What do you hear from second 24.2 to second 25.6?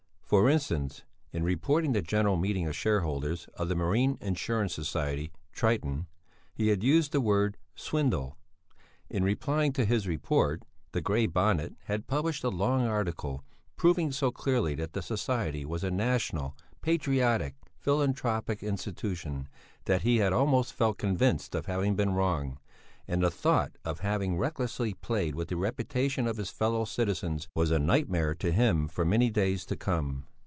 recklessly played with the